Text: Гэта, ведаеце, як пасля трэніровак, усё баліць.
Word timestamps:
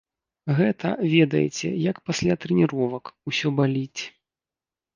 Гэта, 0.59 0.87
ведаеце, 1.15 1.67
як 1.91 2.01
пасля 2.09 2.39
трэніровак, 2.47 3.15
усё 3.33 3.47
баліць. 3.63 4.01